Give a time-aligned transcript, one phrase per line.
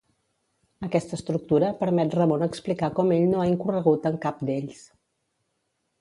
[0.87, 4.85] Aquesta estructura permet Ramon explicar com ell no ha incorregut en cap d'ells.